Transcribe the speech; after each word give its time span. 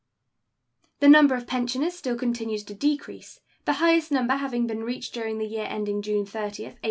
The 0.99 1.07
number 1.07 1.35
of 1.35 1.45
pensioners 1.45 1.93
still 1.93 2.15
continues 2.17 2.63
to 2.63 2.73
decrease, 2.73 3.39
the 3.65 3.73
highest 3.73 4.11
number 4.11 4.33
having 4.33 4.65
been 4.65 4.83
reached 4.83 5.13
during 5.13 5.37
the 5.37 5.45
year 5.45 5.67
ending 5.69 6.01
June 6.01 6.25
30, 6.25 6.39
1873. 6.63 6.79